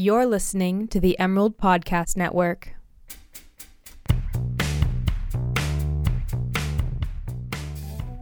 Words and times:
You're 0.00 0.26
listening 0.26 0.86
to 0.88 1.00
the 1.00 1.18
Emerald 1.18 1.58
Podcast 1.58 2.16
Network. 2.16 2.72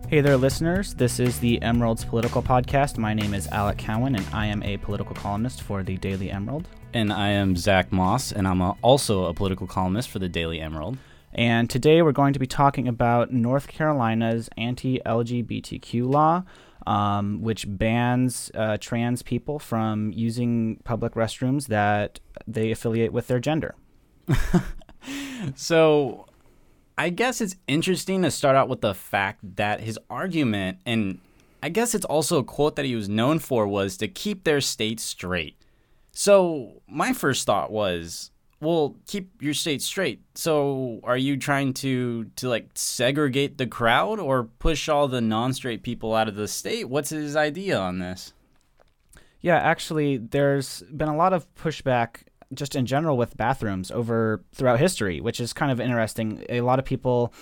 Hey 0.09 0.23
there, 0.23 0.39
listeners. 0.39 0.95
This 0.95 1.21
is 1.21 1.39
the 1.39 1.61
Emerald's 1.61 2.03
Political 2.03 2.45
Podcast. 2.45 2.97
My 2.97 3.13
name 3.13 3.35
is 3.35 3.47
Alec 3.49 3.77
Cowan, 3.77 4.17
and 4.17 4.25
I 4.33 4.47
am 4.47 4.63
a 4.63 4.79
political 4.79 5.15
columnist 5.15 5.61
for 5.61 5.83
the 5.83 5.99
Daily 5.99 6.31
Emerald. 6.31 6.67
And 6.95 7.13
I 7.13 7.29
am 7.29 7.57
Zach 7.57 7.93
Moss, 7.93 8.33
and 8.33 8.49
I'm 8.49 8.63
a, 8.63 8.75
also 8.81 9.27
a 9.27 9.35
political 9.35 9.67
columnist 9.67 10.09
for 10.09 10.19
the 10.19 10.31
Daily 10.31 10.63
Emerald. 10.63 10.97
And 11.35 11.69
today 11.69 12.01
we're 12.01 12.13
going 12.13 12.33
to 12.33 12.39
be 12.39 12.47
talking 12.47 12.89
about 12.89 13.35
North 13.35 13.69
Carolina's 13.69 14.49
anti 14.57 14.99
LGBTQ 15.05 16.11
law, 16.11 16.45
um, 16.87 17.43
which 17.43 17.67
bans 17.69 18.51
uh, 18.55 18.77
trans 18.81 19.23
people 19.23 19.59
from 19.59 20.13
using 20.13 20.81
public 20.85 21.15
restrooms 21.15 21.67
that 21.67 22.21
they 22.47 22.71
affiliate 22.71 23.13
with 23.13 23.27
their 23.27 23.41
gender. 23.41 23.75
so 25.55 26.27
I 26.97 27.11
guess 27.11 27.41
it's 27.41 27.57
interesting 27.67 28.23
to 28.23 28.31
start 28.31 28.57
out 28.57 28.69
with 28.69 28.81
the 28.81 28.95
fact 28.95 29.57
that 29.57 29.81
his 29.81 29.99
argument, 30.09 30.79
and 30.87 31.19
I 31.63 31.69
guess 31.69 31.95
it's 31.95 32.05
also 32.05 32.39
a 32.39 32.45
quote 32.45 32.77
that 32.77 32.85
he 32.85 32.95
was 32.95 33.09
known 33.09 33.39
for, 33.39 33.67
was 33.67 33.97
to 33.99 34.09
keep 34.09 34.45
their 34.45 34.61
state 34.61 35.01
straight. 35.01 35.57
So 36.13 36.83
my 36.89 37.13
first 37.13 37.45
thought 37.45 37.71
was, 37.71 38.31
well, 38.61 38.97
keep 39.07 39.43
your 39.43 39.55
state 39.55 39.83
straight. 39.83 40.23
So 40.35 41.01
are 41.05 41.17
you 41.17 41.37
trying 41.37 41.75
to 41.75 42.25
to 42.37 42.49
like 42.49 42.71
segregate 42.75 43.59
the 43.59 43.67
crowd 43.67 44.19
or 44.19 44.45
push 44.45 44.89
all 44.89 45.09
the 45.09 45.21
non-straight 45.21 45.83
people 45.83 46.15
out 46.15 46.29
of 46.29 46.37
the 46.37 46.49
state? 46.49 46.89
What's 46.89 47.11
his 47.11 47.37
idea 47.37 47.79
on 47.79 47.99
this? 47.99 48.33
Yeah, 49.41 49.57
actually, 49.57 50.17
there's 50.17 50.83
been 50.95 51.09
a 51.09 51.17
lot 51.17 51.33
of 51.33 51.53
pushback 51.55 52.23
just 52.55 52.75
in 52.75 52.87
general 52.87 53.17
with 53.17 53.37
bathrooms 53.37 53.91
over 53.91 54.43
throughout 54.53 54.79
history, 54.79 55.21
which 55.21 55.41
is 55.41 55.53
kind 55.53 55.71
of 55.71 55.81
interesting. 55.81 56.45
A 56.49 56.63
lot 56.63 56.79
of 56.79 56.85
people 56.85 57.33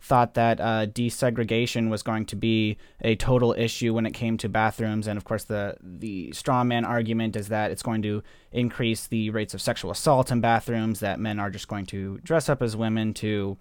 thought 0.00 0.34
that 0.34 0.60
uh, 0.60 0.86
desegregation 0.86 1.90
was 1.90 2.02
going 2.02 2.24
to 2.26 2.36
be 2.36 2.78
a 3.02 3.16
total 3.16 3.54
issue 3.56 3.92
when 3.92 4.06
it 4.06 4.12
came 4.12 4.38
to 4.38 4.48
bathrooms, 4.48 5.06
and 5.06 5.16
of 5.16 5.24
course, 5.24 5.44
the 5.44 5.76
the 5.82 6.32
straw 6.32 6.64
man 6.64 6.84
argument 6.84 7.36
is 7.36 7.48
that 7.48 7.70
it's 7.70 7.82
going 7.82 8.02
to 8.02 8.22
increase 8.50 9.06
the 9.06 9.30
rates 9.30 9.54
of 9.54 9.60
sexual 9.60 9.90
assault 9.90 10.30
in 10.30 10.40
bathrooms. 10.40 11.00
That 11.00 11.20
men 11.20 11.38
are 11.38 11.50
just 11.50 11.68
going 11.68 11.86
to 11.86 12.18
dress 12.18 12.48
up 12.48 12.62
as 12.62 12.76
women 12.76 13.12
to 13.14 13.58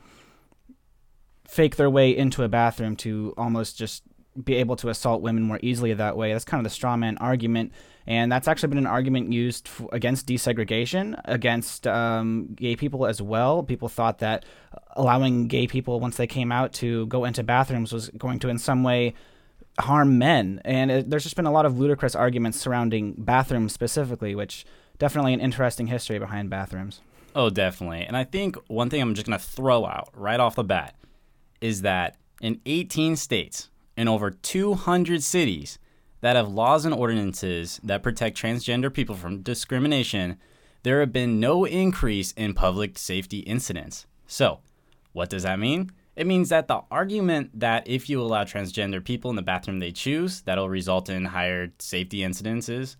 fake 1.48 1.76
their 1.76 1.90
way 1.90 2.16
into 2.16 2.44
a 2.44 2.48
bathroom 2.48 2.95
to 2.95 3.34
almost 3.36 3.78
just 3.78 4.04
be 4.44 4.56
able 4.56 4.76
to 4.78 4.90
assault 4.90 5.22
women 5.22 5.44
more 5.44 5.60
easily 5.62 5.94
that 5.94 6.16
way. 6.16 6.32
That's 6.32 6.45
kind 6.45 6.60
of 6.60 6.64
the 6.64 6.73
straw 6.73 6.95
man 6.95 7.17
argument, 7.17 7.73
and 8.09 8.31
that's 8.31 8.47
actually 8.47 8.69
been 8.69 8.79
an 8.79 8.88
argument 8.88 9.31
used 9.31 9.67
f- 9.67 9.85
against 9.91 10.25
desegregation, 10.25 11.21
against 11.25 11.85
um, 11.85 12.49
gay 12.55 12.75
people 12.75 13.05
as 13.05 13.21
well. 13.21 13.61
People 13.61 13.88
thought 13.88 14.17
that 14.17 14.45
allowing 14.97 15.47
gay 15.47 15.67
people, 15.67 15.99
once 15.99 16.17
they 16.17 16.25
came 16.25 16.52
out, 16.52 16.73
to 16.73 17.05
go 17.05 17.23
into 17.23 17.43
bathrooms 17.43 17.93
was 17.93 18.09
going 18.17 18.39
to, 18.39 18.49
in 18.49 18.57
some 18.57 18.81
way, 18.81 19.13
harm 19.80 20.17
men. 20.17 20.59
And 20.65 20.89
it, 20.89 21.09
there's 21.11 21.21
just 21.21 21.35
been 21.35 21.45
a 21.45 21.52
lot 21.52 21.67
of 21.67 21.77
ludicrous 21.77 22.15
arguments 22.15 22.59
surrounding 22.59 23.13
bathrooms 23.15 23.73
specifically, 23.73 24.33
which 24.33 24.65
definitely 24.97 25.33
an 25.35 25.39
interesting 25.39 25.85
history 25.85 26.17
behind 26.17 26.49
bathrooms. 26.49 27.02
Oh, 27.35 27.52
definitely. 27.52 28.02
And 28.02 28.17
I 28.17 28.23
think 28.23 28.57
one 28.65 28.89
thing 28.89 29.03
I'm 29.03 29.13
just 29.13 29.27
going 29.27 29.37
to 29.37 29.45
throw 29.45 29.85
out 29.85 30.09
right 30.15 30.39
off 30.39 30.55
the 30.55 30.63
bat 30.63 30.95
is 31.61 31.83
that 31.83 32.17
in 32.41 32.59
18 32.65 33.15
states, 33.17 33.69
in 33.95 34.07
over 34.07 34.31
200 34.31 35.21
cities 35.21 35.77
that 36.22 36.36
have 36.36 36.50
laws 36.50 36.86
and 36.86 36.94
ordinances 36.94 37.80
that 37.84 38.03
protect 38.03 38.38
transgender 38.38 38.94
people 38.94 39.16
from 39.16 39.42
discrimination, 39.42 40.38
there 40.84 41.00
have 41.00 41.11
been 41.11 41.39
no 41.39 41.66
increase 41.66 42.31
in 42.34 42.53
public 42.53 42.98
safety 42.98 43.39
incidents. 43.39 44.06
So, 44.28 44.59
what 45.14 45.30
does 45.30 45.44
that 45.44 45.59
mean? 45.59 45.92
It 46.16 46.28
means 46.28 46.50
that 46.50 46.67
the 46.67 46.81
argument 46.92 47.59
that 47.59 47.88
if 47.88 48.10
you 48.10 48.21
allow 48.21 48.43
transgender 48.43 49.04
people 49.04 49.30
in 49.30 49.36
the 49.36 49.42
bathroom 49.42 49.80
they 49.80 49.92
choose, 49.92 50.42
that'll 50.42 50.70
result 50.70 51.10
in 51.10 51.26
higher 51.26 51.71
safety 51.80 52.20
incidences. 52.20 52.98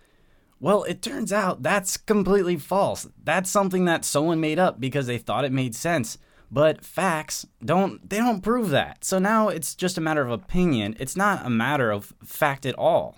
Well, 0.62 0.84
it 0.84 1.02
turns 1.02 1.32
out 1.32 1.64
that's 1.64 1.98
completely 1.98 2.58
false. 2.58 3.08
That's 3.24 3.50
something 3.50 3.86
that 3.86 4.06
someone 4.06 4.40
made 4.40 4.60
up 4.60 4.80
because 4.80 5.08
they 5.08 5.18
thought 5.18 5.46
it 5.46 5.52
made 5.52 5.76
sense 5.76 6.18
but 6.52 6.84
facts 6.84 7.46
don't 7.64 8.10
they 8.10 8.18
don't 8.18 8.42
prove 8.42 8.70
that. 8.70 9.04
So 9.04 9.20
now 9.20 9.50
it's 9.50 9.76
just 9.76 9.98
a 9.98 10.02
matter 10.02 10.22
of 10.22 10.32
opinion. 10.32 10.96
It's 11.00 11.16
not 11.16 11.46
a 11.46 11.50
matter 11.50 11.92
of 11.92 12.14
fact 12.24 12.66
at 12.66 12.76
all. 12.76 13.18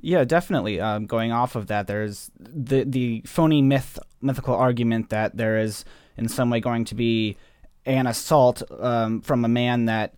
Yeah, 0.00 0.24
definitely. 0.24 0.80
Um, 0.80 1.06
going 1.06 1.32
off 1.32 1.54
of 1.54 1.68
that, 1.68 1.86
there's 1.86 2.30
the 2.38 2.84
the 2.84 3.22
phony 3.24 3.62
myth 3.62 3.98
mythical 4.20 4.54
argument 4.54 5.10
that 5.10 5.36
there 5.36 5.58
is 5.58 5.84
in 6.16 6.28
some 6.28 6.50
way 6.50 6.60
going 6.60 6.84
to 6.86 6.94
be 6.94 7.36
an 7.84 8.06
assault 8.06 8.62
um, 8.80 9.20
from 9.20 9.44
a 9.44 9.48
man 9.48 9.86
that 9.86 10.14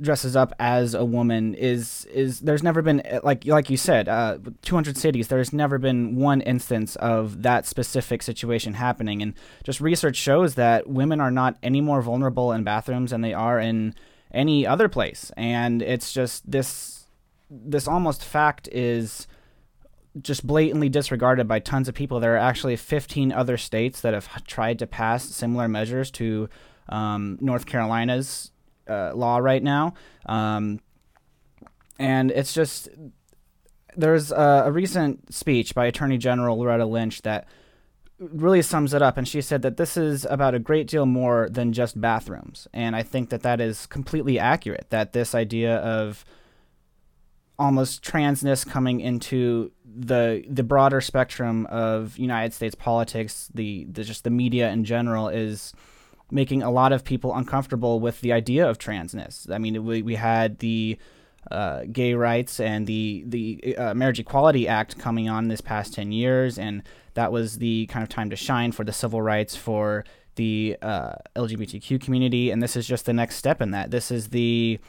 dresses 0.00 0.36
up 0.36 0.52
as 0.58 0.92
a 0.94 1.04
woman 1.04 1.54
is 1.54 2.06
is 2.12 2.40
there's 2.40 2.62
never 2.62 2.82
been 2.82 3.02
like 3.22 3.46
like 3.46 3.70
you 3.70 3.78
said 3.78 4.08
uh, 4.08 4.36
200 4.60 4.96
cities 4.96 5.28
there's 5.28 5.54
never 5.54 5.78
been 5.78 6.16
one 6.16 6.42
instance 6.42 6.96
of 6.96 7.42
that 7.42 7.66
specific 7.66 8.22
situation 8.22 8.74
happening. 8.74 9.22
And 9.22 9.34
just 9.64 9.80
research 9.80 10.16
shows 10.16 10.54
that 10.54 10.88
women 10.88 11.20
are 11.20 11.30
not 11.30 11.56
any 11.62 11.80
more 11.80 12.02
vulnerable 12.02 12.52
in 12.52 12.64
bathrooms 12.64 13.10
than 13.10 13.20
they 13.20 13.34
are 13.34 13.58
in 13.58 13.94
any 14.32 14.66
other 14.66 14.88
place. 14.88 15.32
And 15.36 15.82
it's 15.82 16.12
just 16.12 16.50
this 16.50 17.06
this 17.50 17.86
almost 17.86 18.24
fact 18.24 18.68
is 18.72 19.26
just 20.20 20.46
blatantly 20.46 20.88
disregarded 20.88 21.46
by 21.46 21.58
tons 21.58 21.88
of 21.88 21.94
people. 21.94 22.20
There 22.20 22.34
are 22.34 22.38
actually 22.38 22.76
15 22.76 23.32
other 23.32 23.56
states 23.56 24.00
that 24.00 24.14
have 24.14 24.44
tried 24.46 24.78
to 24.80 24.86
pass 24.86 25.24
similar 25.24 25.68
measures 25.68 26.10
to 26.12 26.48
um, 26.88 27.38
North 27.40 27.66
Carolina's 27.66 28.50
uh, 28.88 29.12
law 29.14 29.38
right 29.38 29.62
now, 29.62 29.94
um, 30.26 30.80
and 31.98 32.30
it's 32.30 32.52
just 32.52 32.88
there's 33.96 34.30
a, 34.30 34.64
a, 34.66 34.72
recent 34.72 35.32
speech 35.32 35.74
by 35.74 35.86
Attorney 35.86 36.18
General 36.18 36.58
Loretta 36.58 36.84
Lynch 36.84 37.22
that 37.22 37.48
really 38.18 38.62
sums 38.62 38.94
it 38.94 39.02
up, 39.02 39.16
and 39.16 39.26
she 39.26 39.40
said 39.40 39.62
that 39.62 39.76
this 39.76 39.96
is 39.96 40.26
about 40.26 40.54
a 40.54 40.58
great 40.58 40.86
deal 40.86 41.06
more 41.06 41.48
than 41.50 41.72
just 41.72 42.00
bathrooms, 42.00 42.68
and 42.72 42.94
I 42.94 43.02
think 43.02 43.30
that 43.30 43.42
that 43.42 43.60
is 43.60 43.86
completely 43.86 44.38
accurate. 44.38 44.86
That 44.90 45.12
this 45.12 45.34
idea 45.34 45.76
of 45.76 46.24
almost 47.58 48.02
transness 48.02 48.68
coming 48.68 49.00
into 49.00 49.72
the 49.84 50.44
the 50.48 50.62
broader 50.62 51.00
spectrum 51.00 51.66
of 51.66 52.18
United 52.18 52.52
States 52.52 52.74
politics, 52.74 53.50
the, 53.54 53.86
the 53.90 54.04
just 54.04 54.24
the 54.24 54.30
media 54.30 54.70
in 54.70 54.84
general 54.84 55.28
is 55.28 55.72
making 56.30 56.62
a 56.62 56.70
lot 56.70 56.92
of 56.92 57.04
people 57.04 57.34
uncomfortable 57.34 58.00
with 58.00 58.20
the 58.20 58.32
idea 58.32 58.68
of 58.68 58.78
transness. 58.78 59.50
I 59.50 59.58
mean, 59.58 59.84
we, 59.84 60.02
we 60.02 60.16
had 60.16 60.58
the 60.58 60.98
uh, 61.50 61.84
gay 61.92 62.14
rights 62.14 62.58
and 62.58 62.86
the 62.86 63.22
the 63.26 63.76
uh, 63.76 63.94
Marriage 63.94 64.18
Equality 64.18 64.66
Act 64.66 64.98
coming 64.98 65.28
on 65.28 65.46
this 65.48 65.60
past 65.60 65.94
ten 65.94 66.10
years, 66.10 66.58
and 66.58 66.82
that 67.14 67.30
was 67.30 67.58
the 67.58 67.86
kind 67.86 68.02
of 68.02 68.08
time 68.08 68.30
to 68.30 68.36
shine 68.36 68.72
for 68.72 68.82
the 68.84 68.92
civil 68.92 69.22
rights 69.22 69.54
for 69.54 70.04
the 70.34 70.76
uh, 70.82 71.14
LGBTQ 71.36 72.00
community. 72.00 72.50
And 72.50 72.62
this 72.62 72.76
is 72.76 72.86
just 72.86 73.06
the 73.06 73.12
next 73.12 73.36
step 73.36 73.62
in 73.62 73.70
that. 73.70 73.90
This 73.90 74.10
is 74.10 74.28
the 74.28 74.80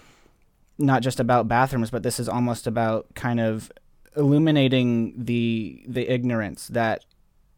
not 0.80 1.02
just 1.02 1.20
about 1.20 1.48
bathrooms, 1.48 1.92
but 1.92 2.04
this 2.04 2.20
is 2.20 2.28
almost 2.28 2.66
about 2.68 3.08
kind 3.16 3.40
of 3.40 3.72
illuminating 4.16 5.14
the 5.16 5.84
the 5.88 6.12
ignorance 6.12 6.68
that 6.70 7.06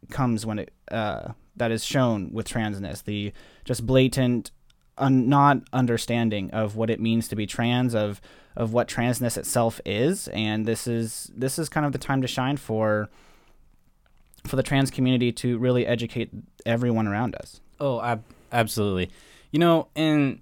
comes 0.10 0.46
when 0.46 0.60
it 0.60 0.74
uh, 0.92 1.30
that 1.60 1.72
is 1.72 1.86
shown 1.86 2.32
with 2.34 2.48
transness, 2.48 3.04
the 3.04 3.32
just 3.66 3.86
blatant 3.86 4.52
un- 4.98 5.30
not 5.30 5.62
understanding 5.72 6.50
of 6.52 6.76
what 6.76 6.90
it 6.90 7.00
means 7.00 7.28
to 7.28 7.36
be 7.36 7.46
trans, 7.46 7.94
of 7.94 8.20
of 8.56 8.74
what 8.74 8.88
transness 8.88 9.38
itself 9.38 9.80
is, 9.86 10.28
and 10.30 10.66
this 10.66 10.88
is 10.88 11.32
this 11.36 11.60
is 11.60 11.70
kind 11.70 11.86
of 11.86 11.92
the 11.92 11.98
time 11.98 12.22
to 12.22 12.28
shine 12.28 12.58
for 12.58 13.10
for 14.46 14.56
the 14.56 14.64
trans 14.64 14.90
community 14.90 15.32
to 15.32 15.58
really 15.58 15.86
educate 15.86 16.30
everyone 16.66 17.08
around 17.08 17.36
us. 17.36 17.62
Oh, 17.80 18.02
ab- 18.02 18.24
absolutely. 18.52 19.10
You 19.52 19.60
know, 19.60 19.88
and 19.96 20.40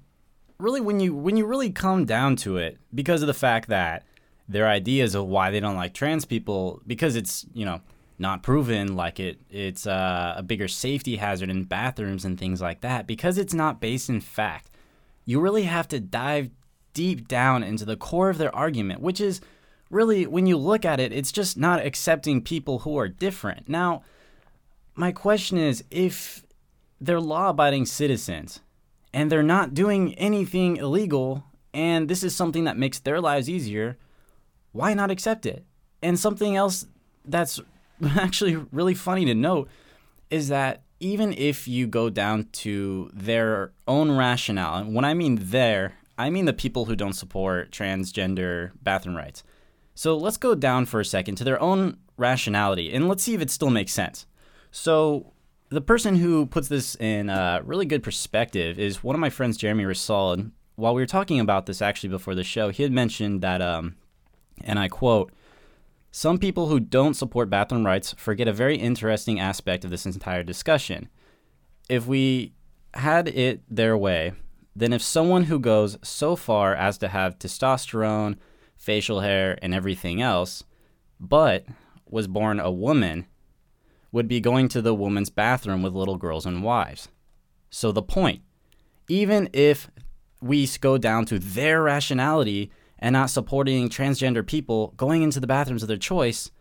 really 0.57 0.81
when 0.81 0.99
you 0.99 1.13
when 1.15 1.37
you 1.37 1.45
really 1.45 1.71
come 1.71 2.05
down 2.05 2.35
to 2.37 2.57
it, 2.57 2.77
because 2.93 3.21
of 3.21 3.27
the 3.27 3.33
fact 3.33 3.69
that 3.69 4.03
their 4.49 4.67
ideas 4.67 5.13
of 5.13 5.25
why 5.27 5.51
they 5.51 5.59
don't 5.59 5.75
like 5.75 5.93
trans 5.93 6.25
people, 6.25 6.81
because 6.87 7.15
it's 7.15 7.45
you 7.53 7.65
know 7.65 7.81
not 8.19 8.43
proven 8.43 8.95
like 8.95 9.19
it 9.19 9.39
it's 9.49 9.85
uh, 9.85 10.33
a 10.37 10.43
bigger 10.43 10.67
safety 10.67 11.17
hazard 11.17 11.49
in 11.49 11.63
bathrooms 11.63 12.25
and 12.25 12.39
things 12.39 12.61
like 12.61 12.81
that 12.81 13.07
because 13.07 13.37
it's 13.37 13.53
not 13.53 13.79
based 13.79 14.09
in 14.09 14.21
fact. 14.21 14.69
You 15.25 15.39
really 15.39 15.63
have 15.63 15.87
to 15.89 15.99
dive 15.99 16.49
deep 16.93 17.27
down 17.27 17.63
into 17.63 17.85
the 17.85 17.97
core 17.97 18.29
of 18.29 18.37
their 18.37 18.55
argument 18.55 19.01
which 19.01 19.21
is 19.21 19.39
really 19.89 20.25
when 20.25 20.47
you 20.47 20.57
look 20.57 20.83
at 20.83 20.99
it 20.99 21.13
it's 21.13 21.31
just 21.31 21.57
not 21.57 21.85
accepting 21.85 22.41
people 22.41 22.79
who 22.79 22.97
are 22.97 23.07
different. 23.07 23.69
Now 23.69 24.03
my 24.95 25.11
question 25.11 25.57
is 25.57 25.83
if 25.91 26.43
they're 26.99 27.21
law-abiding 27.21 27.85
citizens 27.85 28.61
and 29.13 29.31
they're 29.31 29.43
not 29.43 29.73
doing 29.73 30.15
anything 30.15 30.77
illegal 30.77 31.43
and 31.73 32.09
this 32.09 32.23
is 32.23 32.35
something 32.35 32.63
that 32.63 32.77
makes 32.77 32.99
their 32.99 33.21
lives 33.21 33.49
easier 33.49 33.97
why 34.77 34.93
not 34.93 35.09
accept 35.09 35.45
it? 35.45 35.65
And 36.03 36.19
something 36.19 36.55
else 36.55 36.85
that's 37.25 37.59
actually 38.17 38.55
really 38.71 38.93
funny 38.93 39.25
to 39.25 39.33
note 39.33 39.69
is 40.29 40.49
that 40.49 40.83
even 40.99 41.33
if 41.33 41.67
you 41.67 41.87
go 41.87 42.09
down 42.09 42.47
to 42.51 43.09
their 43.13 43.71
own 43.87 44.11
rationale, 44.11 44.75
and 44.75 44.95
when 44.95 45.05
I 45.05 45.13
mean 45.13 45.37
their, 45.41 45.93
I 46.17 46.29
mean 46.29 46.45
the 46.45 46.53
people 46.53 46.85
who 46.85 46.95
don't 46.95 47.13
support 47.13 47.71
transgender 47.71 48.71
bathroom 48.81 49.15
rights. 49.15 49.43
So 49.93 50.17
let's 50.17 50.37
go 50.37 50.55
down 50.55 50.85
for 50.85 50.99
a 50.99 51.05
second 51.05 51.35
to 51.35 51.43
their 51.43 51.61
own 51.61 51.97
rationality 52.17 52.93
and 52.93 53.07
let's 53.07 53.23
see 53.23 53.33
if 53.35 53.41
it 53.41 53.51
still 53.51 53.69
makes 53.69 53.93
sense. 53.93 54.25
So 54.71 55.33
the 55.69 55.81
person 55.81 56.15
who 56.15 56.45
puts 56.45 56.67
this 56.67 56.95
in 56.95 57.29
a 57.29 57.61
really 57.63 57.85
good 57.85 58.03
perspective 58.03 58.79
is 58.79 59.03
one 59.03 59.15
of 59.15 59.19
my 59.19 59.29
friends, 59.29 59.57
Jeremy 59.57 59.85
Rasul. 59.85 60.51
While 60.75 60.93
we 60.93 61.01
were 61.01 61.07
talking 61.07 61.39
about 61.39 61.65
this 61.65 61.81
actually 61.81 62.09
before 62.09 62.35
the 62.35 62.43
show, 62.43 62.69
he 62.69 62.83
had 62.83 62.91
mentioned 62.91 63.41
that, 63.41 63.61
um, 63.61 63.95
and 64.63 64.77
I 64.77 64.87
quote, 64.87 65.31
some 66.11 66.37
people 66.37 66.67
who 66.67 66.79
don't 66.79 67.13
support 67.13 67.49
bathroom 67.49 67.85
rights 67.85 68.15
forget 68.17 68.47
a 68.47 68.53
very 68.53 68.77
interesting 68.77 69.39
aspect 69.39 69.83
of 69.85 69.91
this 69.91 70.05
entire 70.05 70.43
discussion. 70.43 71.09
If 71.89 72.07
we 72.07 72.53
had 72.93 73.27
it 73.27 73.61
their 73.69 73.97
way, 73.97 74.33
then 74.75 74.93
if 74.93 75.01
someone 75.01 75.43
who 75.43 75.59
goes 75.59 75.97
so 76.03 76.35
far 76.35 76.75
as 76.75 76.97
to 76.99 77.07
have 77.07 77.39
testosterone, 77.39 78.37
facial 78.75 79.21
hair, 79.21 79.57
and 79.61 79.73
everything 79.73 80.21
else, 80.21 80.63
but 81.19 81.65
was 82.09 82.27
born 82.27 82.59
a 82.59 82.71
woman, 82.71 83.25
would 84.11 84.27
be 84.27 84.39
going 84.39 84.67
to 84.69 84.81
the 84.81 84.93
woman's 84.93 85.29
bathroom 85.29 85.81
with 85.81 85.93
little 85.93 86.17
girls 86.17 86.45
and 86.45 86.63
wives. 86.63 87.09
So 87.69 87.91
the 87.91 88.01
point, 88.01 88.41
even 89.09 89.49
if 89.51 89.89
we 90.41 90.67
go 90.79 90.97
down 90.97 91.25
to 91.25 91.39
their 91.39 91.81
rationality 91.81 92.71
and 92.99 93.13
not 93.13 93.29
supporting 93.29 93.89
transgender 93.89 94.45
people 94.45 94.93
going 94.97 95.21
into 95.21 95.39
the 95.39 95.47
bathrooms 95.47 95.83
of 95.83 95.87
their 95.87 95.97
choice, 95.97 96.51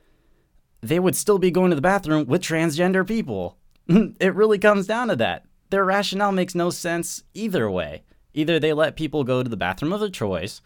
they 0.80 0.98
would 0.98 1.16
still 1.16 1.38
be 1.38 1.50
going 1.50 1.70
to 1.70 1.76
the 1.76 1.82
bathroom 1.82 2.26
with 2.26 2.42
transgender 2.42 3.06
people. 3.06 3.56
it 3.88 4.34
really 4.34 4.58
comes 4.58 4.86
down 4.86 5.08
to 5.08 5.16
that. 5.16 5.44
Their 5.70 5.84
rationale 5.84 6.32
makes 6.32 6.54
no 6.54 6.70
sense 6.70 7.22
either 7.34 7.70
way. 7.70 8.02
Either 8.34 8.60
they 8.60 8.72
let 8.72 8.96
people 8.96 9.24
go 9.24 9.42
to 9.42 9.48
the 9.48 9.56
bathroom 9.56 9.92
of 9.92 10.00
their 10.00 10.08
choice, 10.08 10.60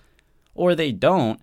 or 0.55 0.75
they 0.75 0.93
don't, 0.93 1.41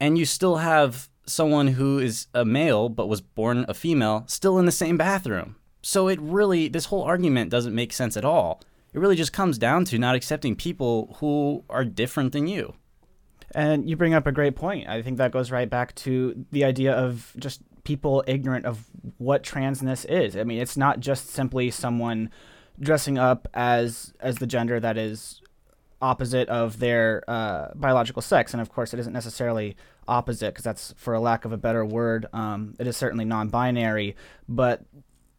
and 0.00 0.16
you 0.16 0.24
still 0.24 0.56
have 0.56 1.08
someone 1.26 1.68
who 1.68 1.98
is 1.98 2.26
a 2.34 2.44
male 2.44 2.88
but 2.88 3.08
was 3.08 3.20
born 3.20 3.64
a 3.68 3.74
female 3.74 4.24
still 4.26 4.58
in 4.58 4.66
the 4.66 4.72
same 4.72 4.96
bathroom. 4.96 5.56
So 5.82 6.08
it 6.08 6.20
really, 6.20 6.68
this 6.68 6.86
whole 6.86 7.02
argument 7.02 7.50
doesn't 7.50 7.74
make 7.74 7.92
sense 7.92 8.16
at 8.16 8.24
all. 8.24 8.62
It 8.92 9.00
really 9.00 9.16
just 9.16 9.32
comes 9.32 9.58
down 9.58 9.84
to 9.86 9.98
not 9.98 10.14
accepting 10.14 10.54
people 10.54 11.16
who 11.18 11.64
are 11.68 11.84
different 11.84 12.32
than 12.32 12.46
you. 12.46 12.74
And 13.54 13.88
you 13.88 13.96
bring 13.96 14.14
up 14.14 14.26
a 14.26 14.32
great 14.32 14.56
point. 14.56 14.88
I 14.88 15.02
think 15.02 15.18
that 15.18 15.30
goes 15.30 15.50
right 15.50 15.68
back 15.70 15.94
to 15.96 16.44
the 16.50 16.64
idea 16.64 16.92
of 16.92 17.32
just 17.38 17.60
people 17.84 18.24
ignorant 18.26 18.66
of 18.66 18.84
what 19.18 19.42
transness 19.42 20.04
is. 20.08 20.36
I 20.36 20.44
mean, 20.44 20.60
it's 20.60 20.76
not 20.76 21.00
just 21.00 21.28
simply 21.28 21.70
someone 21.70 22.30
dressing 22.80 23.18
up 23.18 23.46
as 23.54 24.12
as 24.20 24.38
the 24.38 24.46
gender 24.46 24.80
that 24.80 24.98
is 24.98 25.40
opposite 26.02 26.48
of 26.48 26.80
their 26.80 27.22
uh, 27.28 27.68
biological 27.74 28.20
sex, 28.20 28.52
and 28.52 28.60
of 28.60 28.70
course, 28.70 28.92
it 28.92 29.00
isn't 29.00 29.12
necessarily 29.12 29.76
opposite 30.08 30.52
because 30.52 30.64
that's 30.64 30.92
for 30.96 31.14
a 31.14 31.20
lack 31.20 31.44
of 31.44 31.52
a 31.52 31.56
better 31.56 31.84
word. 31.84 32.26
Um, 32.32 32.74
it 32.78 32.86
is 32.86 32.96
certainly 32.96 33.24
non-binary, 33.24 34.16
but 34.48 34.84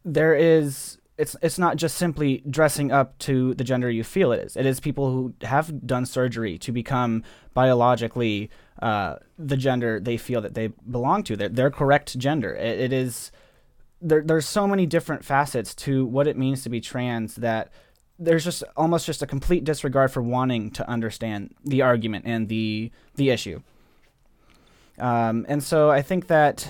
there 0.04 0.34
is 0.34 0.98
it's 1.18 1.36
it's 1.42 1.58
not 1.58 1.78
just 1.78 1.98
simply 1.98 2.44
dressing 2.50 2.92
up 2.92 3.18
to 3.20 3.54
the 3.54 3.64
gender 3.64 3.90
you 3.90 4.04
feel 4.04 4.32
it 4.32 4.42
is. 4.42 4.58
It 4.58 4.66
is 4.66 4.80
people 4.80 5.12
who 5.12 5.34
have 5.42 5.86
done 5.88 6.06
surgery 6.06 6.58
to 6.60 6.72
become 6.72 7.24
biologically 7.54 8.50
uh, 8.82 9.16
the 9.38 9.56
gender 9.56 10.00
they 10.00 10.18
feel 10.18 10.42
that 10.42 10.56
they 10.56 10.68
belong 10.68 11.24
to, 11.24 11.38
their, 11.38 11.50
their 11.50 11.72
correct 11.72 12.18
gender. 12.20 12.54
It, 12.54 12.80
it 12.80 12.94
is 12.94 13.32
there. 14.02 14.22
There's 14.22 14.46
so 14.46 14.68
many 14.68 14.86
different 14.86 15.24
facets 15.24 15.74
to 15.76 16.06
what 16.06 16.28
it 16.28 16.38
means 16.38 16.64
to 16.64 16.70
be 16.70 16.82
trans 16.82 17.36
that 17.36 17.72
there's 18.20 18.44
just 18.44 18.64
almost 18.76 19.06
just 19.06 19.22
a 19.22 19.28
complete 19.28 19.64
disregard 19.64 20.12
for 20.12 20.22
wanting 20.22 20.72
to 20.72 20.90
understand 20.90 21.56
the 21.64 21.82
argument 21.82 22.26
and 22.28 22.50
the 22.50 22.92
the 23.16 23.30
issue. 23.30 23.62
Um, 25.00 25.46
and 25.48 25.64
so 25.64 25.90
I 25.90 26.02
think 26.02 26.28
that 26.28 26.70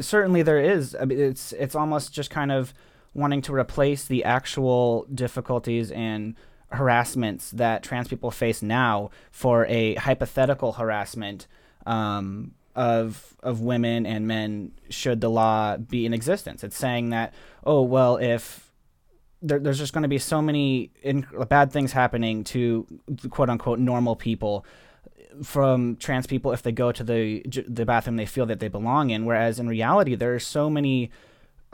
certainly 0.00 0.42
there 0.42 0.60
is. 0.60 0.96
It's 1.00 1.52
it's 1.52 1.74
almost 1.74 2.12
just 2.12 2.30
kind 2.30 2.52
of 2.52 2.72
wanting 3.14 3.42
to 3.42 3.54
replace 3.54 4.04
the 4.04 4.24
actual 4.24 5.06
difficulties 5.14 5.90
and 5.90 6.34
harassments 6.72 7.50
that 7.52 7.82
trans 7.82 8.08
people 8.08 8.30
face 8.30 8.62
now 8.62 9.10
for 9.30 9.64
a 9.66 9.94
hypothetical 9.94 10.72
harassment 10.72 11.46
um, 11.86 12.52
of 12.74 13.36
of 13.42 13.60
women 13.60 14.04
and 14.04 14.26
men 14.26 14.72
should 14.90 15.20
the 15.20 15.30
law 15.30 15.76
be 15.76 16.04
in 16.04 16.12
existence. 16.12 16.64
It's 16.64 16.76
saying 16.76 17.10
that 17.10 17.32
oh 17.64 17.82
well 17.82 18.16
if 18.16 18.72
there, 19.40 19.58
there's 19.58 19.78
just 19.78 19.92
going 19.92 20.02
to 20.02 20.08
be 20.08 20.18
so 20.18 20.42
many 20.42 20.90
bad 21.48 21.70
things 21.70 21.92
happening 21.92 22.42
to 22.44 22.86
quote 23.30 23.50
unquote 23.50 23.78
normal 23.78 24.16
people 24.16 24.66
from 25.42 25.96
trans 25.96 26.26
people 26.26 26.52
if 26.52 26.62
they 26.62 26.72
go 26.72 26.92
to 26.92 27.04
the 27.04 27.42
the 27.68 27.84
bathroom 27.84 28.16
they 28.16 28.26
feel 28.26 28.46
that 28.46 28.60
they 28.60 28.68
belong 28.68 29.10
in 29.10 29.24
whereas 29.24 29.58
in 29.58 29.68
reality 29.68 30.14
there 30.14 30.34
are 30.34 30.40
so 30.40 30.70
many 30.70 31.10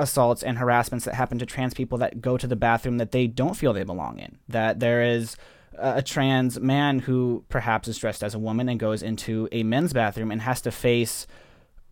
assaults 0.00 0.42
and 0.42 0.58
harassments 0.58 1.04
that 1.04 1.14
happen 1.14 1.38
to 1.38 1.46
trans 1.46 1.74
people 1.74 1.98
that 1.98 2.20
go 2.20 2.36
to 2.36 2.46
the 2.46 2.56
bathroom 2.56 2.98
that 2.98 3.12
they 3.12 3.26
don't 3.26 3.54
feel 3.54 3.72
they 3.72 3.84
belong 3.84 4.18
in. 4.18 4.38
That 4.48 4.80
there 4.80 5.02
is 5.02 5.36
a 5.78 6.02
trans 6.02 6.58
man 6.58 7.00
who 7.00 7.44
perhaps 7.48 7.88
is 7.88 7.98
dressed 7.98 8.22
as 8.22 8.34
a 8.34 8.38
woman 8.38 8.68
and 8.68 8.80
goes 8.80 9.02
into 9.02 9.48
a 9.52 9.62
men's 9.62 9.92
bathroom 9.92 10.30
and 10.30 10.42
has 10.42 10.60
to 10.62 10.70
face 10.70 11.26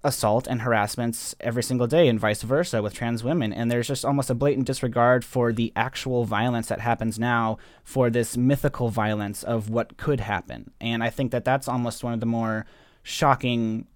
assault 0.04 0.46
and 0.46 0.62
harassments 0.62 1.34
every 1.40 1.62
single 1.62 1.86
day 1.86 2.06
and 2.06 2.20
vice 2.20 2.42
versa 2.42 2.80
with 2.80 2.94
trans 2.94 3.24
women 3.24 3.52
and 3.52 3.68
there's 3.68 3.88
just 3.88 4.04
almost 4.04 4.30
a 4.30 4.34
blatant 4.34 4.64
disregard 4.64 5.24
for 5.24 5.52
the 5.52 5.72
actual 5.74 6.24
violence 6.24 6.68
that 6.68 6.78
happens 6.78 7.18
now 7.18 7.58
for 7.82 8.08
this 8.08 8.36
mythical 8.36 8.90
violence 8.90 9.42
of 9.42 9.68
what 9.68 9.96
could 9.96 10.20
happen 10.20 10.70
and 10.80 11.02
i 11.02 11.10
think 11.10 11.32
that 11.32 11.44
that's 11.44 11.66
almost 11.66 12.04
one 12.04 12.12
of 12.14 12.20
the 12.20 12.26
more 12.26 12.64
shocking 13.02 13.88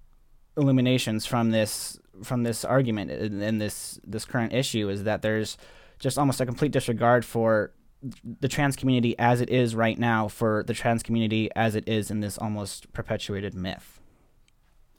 illuminations 0.56 1.24
from 1.24 1.50
this 1.50 2.00
from 2.22 2.42
this 2.42 2.64
argument 2.64 3.10
in, 3.10 3.58
this 3.58 3.98
this 4.04 4.24
current 4.24 4.52
issue 4.52 4.88
is 4.88 5.04
that 5.04 5.22
there's 5.22 5.56
just 5.98 6.18
almost 6.18 6.40
a 6.40 6.46
complete 6.46 6.72
disregard 6.72 7.24
for 7.24 7.72
the 8.40 8.48
trans 8.48 8.76
community 8.76 9.16
as 9.18 9.40
it 9.40 9.48
is 9.48 9.74
right 9.74 9.98
now 9.98 10.28
for 10.28 10.64
the 10.66 10.74
trans 10.74 11.02
community 11.02 11.48
as 11.54 11.74
it 11.74 11.88
is 11.88 12.10
in 12.10 12.20
this 12.20 12.36
almost 12.36 12.92
perpetuated 12.92 13.54
myth. 13.54 14.00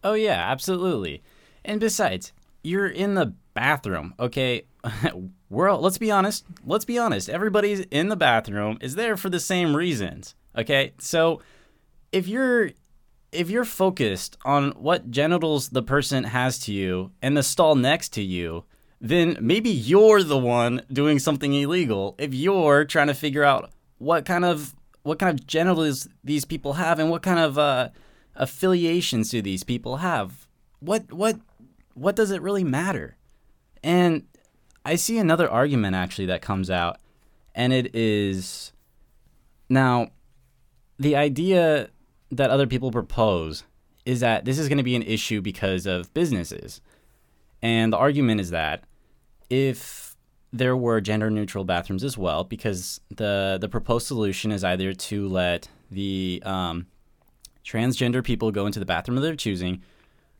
Oh 0.04 0.13
yeah, 0.13 0.50
absolutely. 0.50 1.21
And 1.65 1.80
besides, 1.80 2.33
you're 2.63 2.88
in 2.88 3.13
the 3.13 3.33
bathroom, 3.54 4.13
okay? 4.19 4.63
We're 5.50 5.69
all, 5.69 5.81
let's 5.81 5.98
be 5.98 6.12
honest. 6.12 6.45
Let's 6.65 6.86
be 6.86 6.98
honest. 6.98 7.29
Everybody's 7.29 7.82
in 7.82 8.10
the 8.10 8.15
bathroom 8.15 8.77
is 8.82 8.96
there 8.96 9.17
for 9.17 9.29
the 9.29 9.39
same 9.39 9.75
reasons, 9.75 10.36
okay? 10.58 10.93
So 10.98 11.41
if 12.12 12.27
you're 12.27 12.72
if 13.33 13.49
you're 13.49 13.65
focused 13.65 14.37
on 14.45 14.71
what 14.71 15.11
genitals 15.11 15.69
the 15.69 15.83
person 15.83 16.23
has 16.25 16.59
to 16.59 16.73
you 16.73 17.11
and 17.21 17.35
the 17.35 17.43
stall 17.43 17.75
next 17.75 18.09
to 18.13 18.21
you, 18.21 18.65
then 19.01 19.37
maybe 19.41 19.69
you're 19.69 20.23
the 20.23 20.37
one 20.37 20.81
doing 20.91 21.19
something 21.19 21.53
illegal 21.53 22.15
if 22.17 22.33
you're 22.33 22.85
trying 22.85 23.07
to 23.07 23.13
figure 23.13 23.43
out 23.43 23.71
what 23.97 24.25
kind 24.25 24.45
of 24.45 24.73
what 25.03 25.19
kind 25.19 25.37
of 25.37 25.45
genitals 25.45 26.07
these 26.23 26.45
people 26.45 26.73
have 26.73 26.99
and 26.99 27.09
what 27.09 27.21
kind 27.21 27.39
of 27.39 27.57
uh, 27.57 27.89
affiliations 28.35 29.29
do 29.29 29.41
these 29.41 29.63
people 29.63 29.97
have. 29.97 30.47
What 30.79 31.11
what 31.11 31.37
what 31.93 32.15
does 32.15 32.31
it 32.31 32.41
really 32.41 32.63
matter? 32.63 33.17
And 33.83 34.23
I 34.85 34.95
see 34.95 35.17
another 35.17 35.49
argument 35.49 35.95
actually 35.95 36.27
that 36.27 36.41
comes 36.41 36.69
out, 36.69 36.97
and 37.53 37.73
it 37.73 37.93
is 37.95 38.71
now 39.69 40.11
the 40.97 41.15
idea 41.15 41.89
that 42.37 42.49
other 42.49 42.67
people 42.67 42.91
propose 42.91 43.63
is 44.05 44.19
that 44.19 44.45
this 44.45 44.59
is 44.59 44.67
going 44.67 44.77
to 44.77 44.83
be 44.83 44.95
an 44.95 45.03
issue 45.03 45.41
because 45.41 45.85
of 45.85 46.13
businesses. 46.13 46.81
And 47.61 47.93
the 47.93 47.97
argument 47.97 48.41
is 48.41 48.49
that 48.49 48.83
if 49.49 50.15
there 50.51 50.75
were 50.75 51.01
gender 51.01 51.29
neutral 51.29 51.63
bathrooms 51.63 52.03
as 52.03 52.17
well, 52.17 52.43
because 52.43 52.99
the, 53.09 53.57
the 53.59 53.69
proposed 53.69 54.07
solution 54.07 54.51
is 54.51 54.63
either 54.63 54.93
to 54.93 55.27
let 55.27 55.69
the 55.89 56.43
um, 56.45 56.87
transgender 57.63 58.23
people 58.23 58.51
go 58.51 58.65
into 58.65 58.79
the 58.79 58.85
bathroom 58.85 59.17
of 59.17 59.23
their 59.23 59.35
choosing, 59.35 59.81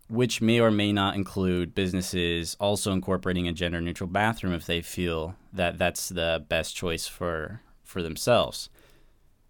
which 0.10 0.42
may 0.42 0.60
or 0.60 0.70
may 0.70 0.92
not 0.92 1.16
include 1.16 1.74
businesses 1.74 2.56
also 2.60 2.92
incorporating 2.92 3.48
a 3.48 3.54
gender 3.54 3.82
neutral 3.82 4.10
bathroom 4.10 4.54
if 4.54 4.66
they 4.66 4.82
feel 4.82 5.36
that 5.54 5.78
that's 5.78 6.10
the 6.10 6.46
best 6.50 6.76
choice 6.76 7.08
for, 7.08 7.62
for 7.84 8.04
themselves. 8.04 8.70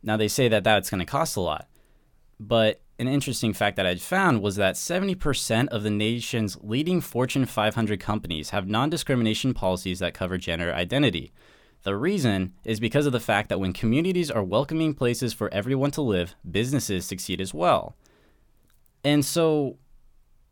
Now, 0.04 0.18
they 0.18 0.28
say 0.28 0.48
that 0.50 0.64
that's 0.64 0.90
going 0.90 1.00
to 1.00 1.06
cost 1.06 1.36
a 1.36 1.42
lot. 1.42 1.68
But 2.48 2.82
an 3.00 3.08
interesting 3.08 3.54
fact 3.54 3.78
that 3.78 3.86
I'd 3.86 4.02
found 4.02 4.42
was 4.42 4.58
that 4.58 4.76
70% 4.76 5.68
of 5.70 5.84
the 5.84 5.90
nation's 5.90 6.58
leading 6.62 7.00
Fortune 7.00 7.46
500 7.46 8.00
companies 8.00 8.50
have 8.50 8.68
non 8.68 8.90
discrimination 8.90 9.54
policies 9.54 10.00
that 10.00 10.14
cover 10.14 10.38
gender 10.38 10.74
identity. 10.74 11.32
The 11.84 11.96
reason 11.96 12.54
is 12.66 12.80
because 12.80 13.06
of 13.06 13.14
the 13.14 13.20
fact 13.20 13.50
that 13.50 13.60
when 13.60 13.72
communities 13.72 14.30
are 14.30 14.44
welcoming 14.44 14.94
places 14.94 15.34
for 15.34 15.54
everyone 15.54 15.92
to 15.92 16.02
live, 16.02 16.36
businesses 16.50 17.06
succeed 17.06 17.40
as 17.40 17.54
well. 17.54 17.96
And 19.04 19.24
so 19.24 19.78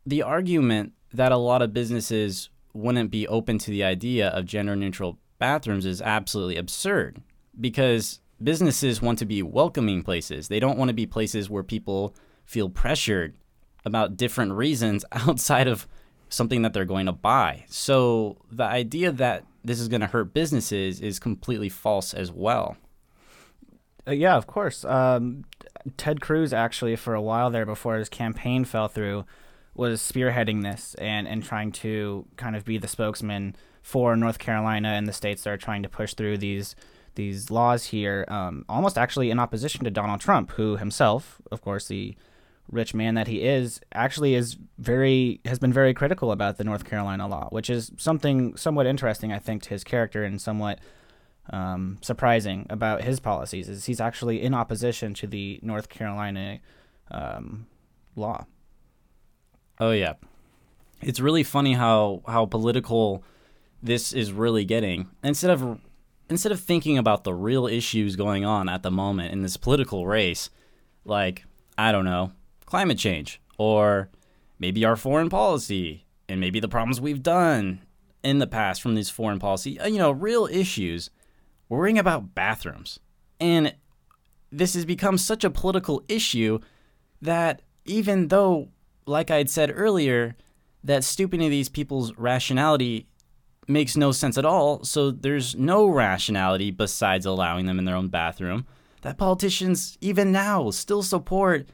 the 0.06 0.22
argument 0.22 0.92
that 1.12 1.32
a 1.32 1.36
lot 1.36 1.62
of 1.62 1.74
businesses 1.74 2.48
wouldn't 2.72 3.10
be 3.10 3.28
open 3.28 3.58
to 3.58 3.70
the 3.70 3.84
idea 3.84 4.28
of 4.28 4.46
gender 4.46 4.74
neutral 4.74 5.18
bathrooms 5.38 5.84
is 5.84 6.00
absolutely 6.00 6.56
absurd 6.56 7.20
because 7.60 8.20
businesses 8.44 9.02
want 9.02 9.18
to 9.20 9.26
be 9.26 9.42
welcoming 9.42 10.02
places. 10.02 10.48
They 10.48 10.60
don't 10.60 10.78
want 10.78 10.88
to 10.88 10.94
be 10.94 11.06
places 11.06 11.48
where 11.48 11.62
people 11.62 12.14
feel 12.44 12.68
pressured 12.68 13.34
about 13.84 14.16
different 14.16 14.52
reasons 14.52 15.04
outside 15.12 15.68
of 15.68 15.86
something 16.28 16.62
that 16.62 16.72
they're 16.72 16.84
going 16.84 17.06
to 17.06 17.12
buy. 17.12 17.64
So 17.68 18.38
the 18.50 18.64
idea 18.64 19.12
that 19.12 19.44
this 19.64 19.78
is 19.78 19.88
going 19.88 20.00
to 20.00 20.06
hurt 20.06 20.34
businesses 20.34 21.00
is 21.00 21.18
completely 21.18 21.68
false 21.68 22.14
as 22.14 22.32
well. 22.32 22.76
Uh, 24.06 24.12
yeah, 24.12 24.36
of 24.36 24.46
course. 24.46 24.84
Um, 24.84 25.44
Ted 25.96 26.20
Cruz 26.20 26.52
actually, 26.52 26.96
for 26.96 27.14
a 27.14 27.22
while 27.22 27.50
there, 27.50 27.66
before 27.66 27.96
his 27.96 28.08
campaign 28.08 28.64
fell 28.64 28.88
through, 28.88 29.24
was 29.74 30.00
spearheading 30.00 30.62
this 30.62 30.94
and 30.94 31.26
and 31.26 31.42
trying 31.42 31.72
to 31.72 32.26
kind 32.36 32.56
of 32.56 32.64
be 32.64 32.78
the 32.78 32.88
spokesman 32.88 33.56
for 33.80 34.16
North 34.16 34.38
Carolina 34.38 34.90
and 34.90 35.06
the 35.06 35.12
states 35.12 35.44
that 35.44 35.50
are 35.50 35.56
trying 35.56 35.82
to 35.82 35.88
push 35.88 36.14
through 36.14 36.38
these 36.38 36.76
these 37.14 37.50
laws 37.50 37.84
here, 37.86 38.24
um, 38.28 38.64
almost 38.68 38.98
actually 38.98 39.30
in 39.30 39.38
opposition 39.38 39.84
to 39.84 39.90
Donald 39.90 40.20
Trump, 40.20 40.52
who 40.52 40.76
himself, 40.76 41.40
of 41.50 41.60
course, 41.60 41.88
the 41.88 42.16
rich 42.70 42.94
man 42.94 43.14
that 43.14 43.28
he 43.28 43.42
is, 43.42 43.80
actually 43.92 44.34
is 44.34 44.56
very 44.78 45.40
has 45.44 45.58
been 45.58 45.72
very 45.72 45.92
critical 45.94 46.32
about 46.32 46.58
the 46.58 46.64
North 46.64 46.84
Carolina 46.84 47.28
law, 47.28 47.48
which 47.50 47.68
is 47.68 47.92
something 47.96 48.56
somewhat 48.56 48.86
interesting, 48.86 49.32
I 49.32 49.38
think, 49.38 49.62
to 49.64 49.70
his 49.70 49.84
character 49.84 50.24
and 50.24 50.40
somewhat 50.40 50.78
um, 51.50 51.98
surprising 52.00 52.66
about 52.70 53.02
his 53.02 53.20
policies. 53.20 53.68
Is 53.68 53.84
he's 53.86 54.00
actually 54.00 54.42
in 54.42 54.54
opposition 54.54 55.14
to 55.14 55.26
the 55.26 55.60
North 55.62 55.88
Carolina 55.88 56.60
um, 57.10 57.66
law. 58.16 58.46
Oh 59.80 59.90
yeah, 59.90 60.14
it's 61.00 61.20
really 61.20 61.42
funny 61.42 61.74
how 61.74 62.22
how 62.26 62.46
political 62.46 63.24
this 63.82 64.12
is 64.12 64.32
really 64.32 64.64
getting. 64.64 65.10
Instead 65.22 65.50
of 65.50 65.80
instead 66.28 66.52
of 66.52 66.60
thinking 66.60 66.98
about 66.98 67.24
the 67.24 67.34
real 67.34 67.66
issues 67.66 68.16
going 68.16 68.44
on 68.44 68.68
at 68.68 68.82
the 68.82 68.90
moment 68.90 69.32
in 69.32 69.42
this 69.42 69.56
political 69.56 70.06
race, 70.06 70.50
like 71.04 71.44
I 71.76 71.92
don't 71.92 72.04
know, 72.04 72.32
climate 72.66 72.98
change 72.98 73.40
or 73.58 74.10
maybe 74.58 74.84
our 74.84 74.96
foreign 74.96 75.28
policy 75.28 76.06
and 76.28 76.40
maybe 76.40 76.60
the 76.60 76.68
problems 76.68 77.00
we've 77.00 77.22
done 77.22 77.82
in 78.22 78.38
the 78.38 78.46
past 78.46 78.80
from 78.80 78.94
these 78.94 79.10
foreign 79.10 79.38
policy, 79.38 79.78
uh, 79.80 79.86
you 79.86 79.98
know, 79.98 80.10
real 80.10 80.46
issues. 80.46 81.10
Worrying 81.68 81.98
about 81.98 82.34
bathrooms. 82.34 83.00
And 83.40 83.74
this 84.50 84.74
has 84.74 84.84
become 84.84 85.16
such 85.16 85.42
a 85.42 85.48
political 85.48 86.04
issue 86.06 86.58
that 87.22 87.62
even 87.86 88.28
though 88.28 88.68
like 89.06 89.30
I 89.30 89.38
had 89.38 89.50
said 89.50 89.72
earlier, 89.74 90.36
that 90.84 91.04
stooping 91.04 91.40
to 91.40 91.48
these 91.48 91.68
people's 91.68 92.16
rationality 92.16 93.06
makes 93.68 93.96
no 93.96 94.12
sense 94.12 94.36
at 94.38 94.44
all. 94.44 94.84
So 94.84 95.10
there's 95.10 95.54
no 95.54 95.86
rationality 95.86 96.70
besides 96.70 97.26
allowing 97.26 97.66
them 97.66 97.78
in 97.78 97.84
their 97.84 97.96
own 97.96 98.08
bathroom. 98.08 98.66
That 99.02 99.18
politicians, 99.18 99.98
even 100.00 100.32
now, 100.32 100.70
still 100.70 101.02
support 101.02 101.68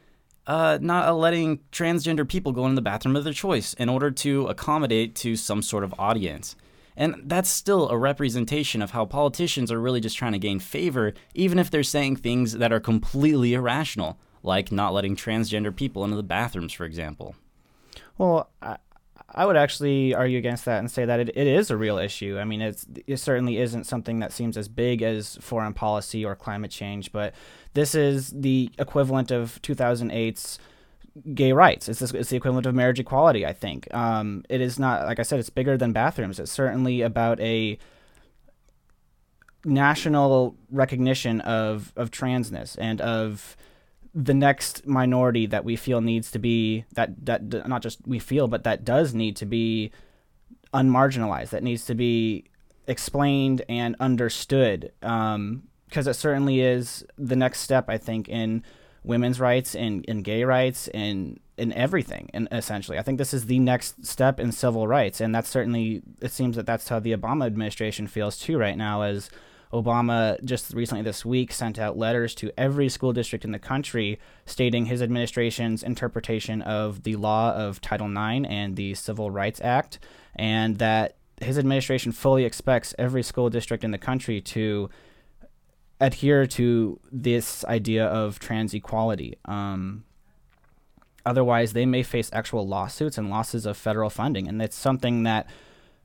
uh, 0.46 0.78
not 0.80 1.14
letting 1.14 1.58
transgender 1.70 2.26
people 2.26 2.52
go 2.52 2.66
in 2.66 2.74
the 2.74 2.80
bathroom 2.80 3.16
of 3.16 3.24
their 3.24 3.34
choice 3.34 3.74
in 3.74 3.88
order 3.88 4.10
to 4.10 4.46
accommodate 4.46 5.14
to 5.14 5.36
some 5.36 5.60
sort 5.60 5.84
of 5.84 5.94
audience. 5.98 6.56
And 6.96 7.22
that's 7.26 7.50
still 7.50 7.88
a 7.90 7.98
representation 7.98 8.82
of 8.82 8.90
how 8.90 9.04
politicians 9.04 9.70
are 9.70 9.78
really 9.78 10.00
just 10.00 10.16
trying 10.16 10.32
to 10.32 10.38
gain 10.38 10.58
favor, 10.58 11.12
even 11.34 11.58
if 11.58 11.70
they're 11.70 11.82
saying 11.82 12.16
things 12.16 12.54
that 12.54 12.72
are 12.72 12.80
completely 12.80 13.54
irrational 13.54 14.18
like 14.42 14.72
not 14.72 14.94
letting 14.94 15.14
transgender 15.16 15.74
people 15.74 16.04
into 16.04 16.16
the 16.16 16.22
bathrooms, 16.22 16.72
for 16.72 16.84
example. 16.84 17.36
Well, 18.16 18.50
I 19.34 19.44
would 19.44 19.56
actually 19.56 20.14
argue 20.14 20.38
against 20.38 20.64
that 20.64 20.78
and 20.78 20.90
say 20.90 21.04
that 21.04 21.20
it, 21.20 21.28
it 21.30 21.46
is 21.46 21.70
a 21.70 21.76
real 21.76 21.98
issue. 21.98 22.38
I 22.38 22.44
mean, 22.44 22.62
it's, 22.62 22.86
it 23.06 23.18
certainly 23.18 23.58
isn't 23.58 23.84
something 23.84 24.20
that 24.20 24.32
seems 24.32 24.56
as 24.56 24.68
big 24.68 25.02
as 25.02 25.36
foreign 25.40 25.74
policy 25.74 26.24
or 26.24 26.34
climate 26.34 26.70
change, 26.70 27.12
but 27.12 27.34
this 27.74 27.94
is 27.94 28.30
the 28.30 28.70
equivalent 28.78 29.30
of 29.30 29.60
2008's 29.62 30.58
gay 31.34 31.52
rights. 31.52 31.88
It's, 31.90 32.00
this, 32.00 32.12
it's 32.12 32.30
the 32.30 32.36
equivalent 32.36 32.66
of 32.66 32.74
marriage 32.74 33.00
equality, 33.00 33.44
I 33.44 33.52
think. 33.52 33.92
Um, 33.92 34.44
it 34.48 34.62
is 34.62 34.78
not, 34.78 35.06
like 35.06 35.18
I 35.18 35.22
said, 35.22 35.38
it's 35.38 35.50
bigger 35.50 35.76
than 35.76 35.92
bathrooms. 35.92 36.40
It's 36.40 36.52
certainly 36.52 37.02
about 37.02 37.38
a 37.40 37.78
national 39.64 40.56
recognition 40.70 41.42
of, 41.42 41.92
of 41.96 42.10
transness 42.10 42.76
and 42.80 43.00
of 43.02 43.56
the 44.24 44.34
next 44.34 44.84
minority 44.84 45.46
that 45.46 45.64
we 45.64 45.76
feel 45.76 46.00
needs 46.00 46.32
to 46.32 46.40
be 46.40 46.84
that 46.92 47.24
that 47.24 47.68
not 47.68 47.82
just 47.82 48.00
we 48.04 48.18
feel 48.18 48.48
but 48.48 48.64
that 48.64 48.84
does 48.84 49.14
need 49.14 49.36
to 49.36 49.46
be 49.46 49.92
unmarginalized 50.74 51.50
that 51.50 51.62
needs 51.62 51.84
to 51.84 51.94
be 51.94 52.44
explained 52.88 53.62
and 53.68 53.94
understood 54.00 54.90
um, 55.02 55.62
because 55.88 56.08
it 56.08 56.14
certainly 56.14 56.60
is 56.60 57.04
the 57.16 57.36
next 57.36 57.60
step 57.60 57.88
I 57.88 57.96
think 57.96 58.28
in 58.28 58.64
women's 59.04 59.38
rights 59.38 59.76
and 59.76 60.04
in 60.06 60.22
gay 60.22 60.42
rights 60.42 60.88
and 60.88 61.38
in 61.56 61.72
everything 61.72 62.28
and 62.34 62.48
essentially. 62.50 62.98
I 62.98 63.02
think 63.02 63.18
this 63.18 63.32
is 63.32 63.46
the 63.46 63.58
next 63.60 64.04
step 64.04 64.40
in 64.40 64.50
civil 64.50 64.88
rights 64.88 65.20
and 65.20 65.32
that's 65.32 65.48
certainly 65.48 66.02
it 66.20 66.32
seems 66.32 66.56
that 66.56 66.66
that's 66.66 66.88
how 66.88 66.98
the 66.98 67.16
Obama 67.16 67.46
administration 67.46 68.08
feels 68.08 68.36
too 68.36 68.58
right 68.58 68.76
now 68.76 69.02
as 69.02 69.30
Obama 69.72 70.42
just 70.44 70.72
recently 70.72 71.02
this 71.02 71.24
week 71.24 71.52
sent 71.52 71.78
out 71.78 71.98
letters 71.98 72.34
to 72.36 72.50
every 72.58 72.88
school 72.88 73.12
district 73.12 73.44
in 73.44 73.52
the 73.52 73.58
country 73.58 74.18
stating 74.46 74.86
his 74.86 75.02
administration's 75.02 75.82
interpretation 75.82 76.62
of 76.62 77.02
the 77.02 77.16
law 77.16 77.52
of 77.52 77.80
Title 77.80 78.08
IX 78.08 78.46
and 78.48 78.76
the 78.76 78.94
Civil 78.94 79.30
Rights 79.30 79.60
Act, 79.62 79.98
and 80.34 80.78
that 80.78 81.16
his 81.40 81.58
administration 81.58 82.12
fully 82.12 82.44
expects 82.44 82.94
every 82.98 83.22
school 83.22 83.50
district 83.50 83.84
in 83.84 83.90
the 83.90 83.98
country 83.98 84.40
to 84.40 84.88
adhere 86.00 86.46
to 86.46 86.98
this 87.10 87.64
idea 87.66 88.06
of 88.06 88.38
trans 88.38 88.72
equality. 88.72 89.36
Um, 89.44 90.04
otherwise, 91.26 91.72
they 91.72 91.86
may 91.86 92.02
face 92.02 92.30
actual 92.32 92.66
lawsuits 92.66 93.18
and 93.18 93.28
losses 93.28 93.66
of 93.66 93.76
federal 93.76 94.08
funding, 94.08 94.48
and 94.48 94.62
it's 94.62 94.76
something 94.76 95.24
that 95.24 95.48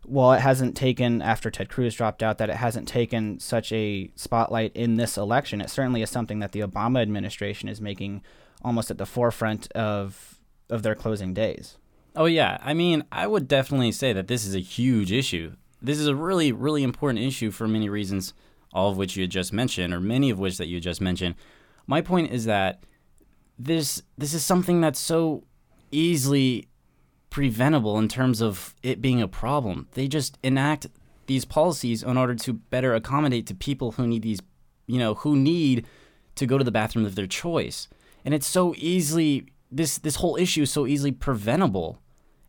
while 0.05 0.33
it 0.33 0.41
hasn't 0.41 0.75
taken 0.75 1.21
after 1.21 1.49
Ted 1.49 1.69
Cruz 1.69 1.95
dropped 1.95 2.21
out 2.21 2.37
that 2.37 2.49
it 2.49 2.55
hasn't 2.55 2.87
taken 2.87 3.39
such 3.39 3.71
a 3.71 4.11
spotlight 4.15 4.75
in 4.75 4.95
this 4.95 5.17
election, 5.17 5.61
it 5.61 5.69
certainly 5.69 6.01
is 6.01 6.09
something 6.09 6.39
that 6.39 6.51
the 6.51 6.59
Obama 6.59 7.01
administration 7.01 7.69
is 7.69 7.81
making 7.81 8.21
almost 8.63 8.91
at 8.91 8.97
the 8.97 9.05
forefront 9.05 9.71
of 9.73 10.39
of 10.69 10.83
their 10.83 10.95
closing 10.95 11.33
days. 11.33 11.77
Oh 12.15 12.25
yeah, 12.25 12.57
I 12.61 12.73
mean, 12.73 13.03
I 13.11 13.27
would 13.27 13.47
definitely 13.47 13.91
say 13.91 14.13
that 14.13 14.27
this 14.27 14.45
is 14.45 14.55
a 14.55 14.59
huge 14.59 15.11
issue. 15.11 15.53
This 15.81 15.99
is 15.99 16.07
a 16.07 16.15
really 16.15 16.51
really 16.51 16.83
important 16.83 17.25
issue 17.25 17.51
for 17.51 17.67
many 17.67 17.89
reasons, 17.89 18.33
all 18.73 18.89
of 18.89 18.97
which 18.97 19.15
you 19.15 19.27
just 19.27 19.53
mentioned 19.53 19.93
or 19.93 19.99
many 19.99 20.29
of 20.29 20.39
which 20.39 20.57
that 20.57 20.67
you 20.67 20.79
just 20.79 21.01
mentioned. 21.01 21.35
My 21.87 22.01
point 22.01 22.31
is 22.31 22.45
that 22.45 22.83
this 23.57 24.01
this 24.17 24.33
is 24.33 24.43
something 24.43 24.81
that's 24.81 24.99
so 24.99 25.43
easily 25.91 26.67
preventable 27.33 27.97
in 27.97 28.07
terms 28.07 28.41
of 28.41 28.75
it 28.83 29.01
being 29.01 29.19
a 29.19 29.27
problem. 29.27 29.87
They 29.93 30.07
just 30.07 30.37
enact 30.43 30.85
these 31.25 31.45
policies 31.45 32.03
in 32.03 32.15
order 32.15 32.35
to 32.35 32.53
better 32.53 32.93
accommodate 32.93 33.47
to 33.47 33.55
people 33.55 33.93
who 33.93 34.05
need 34.05 34.21
these, 34.21 34.39
you 34.85 34.99
know, 34.99 35.15
who 35.15 35.35
need 35.35 35.87
to 36.35 36.45
go 36.45 36.59
to 36.59 36.63
the 36.63 36.71
bathroom 36.71 37.07
of 37.07 37.15
their 37.15 37.25
choice. 37.25 37.87
And 38.23 38.35
it's 38.35 38.45
so 38.45 38.75
easily 38.77 39.47
this 39.71 39.97
this 39.97 40.17
whole 40.17 40.35
issue 40.35 40.61
is 40.61 40.71
so 40.71 40.85
easily 40.85 41.11
preventable. 41.11 41.99